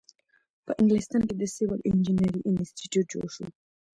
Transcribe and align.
په 0.65 0.71
انګلستان 0.81 1.21
کې 1.27 1.35
د 1.37 1.43
سیول 1.55 1.79
انجینری 1.89 2.41
انسټیټیوټ 2.49 3.05
جوړ 3.13 3.25
شو. 3.35 3.45